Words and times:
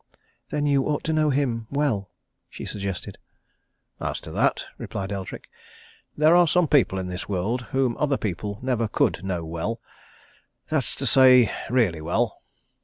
"Then 0.49 0.65
you 0.65 0.85
ought 0.85 1.03
to 1.03 1.13
know 1.13 1.29
him 1.29 1.67
well," 1.69 2.09
she 2.49 2.65
suggested. 2.65 3.19
"As 3.99 4.19
to 4.21 4.31
that," 4.31 4.65
replied 4.79 5.11
Eldrick, 5.11 5.47
"there 6.17 6.35
are 6.35 6.47
some 6.47 6.67
people 6.67 6.97
in 6.97 7.05
this 7.05 7.29
world 7.29 7.67
whom 7.69 7.95
other 7.99 8.17
people 8.17 8.57
never 8.63 8.87
could 8.87 9.23
know 9.23 9.45
well 9.45 9.79
that's 10.69 10.95
to 10.95 11.05
say, 11.05 11.51
really 11.69 12.01
well. 12.01 12.41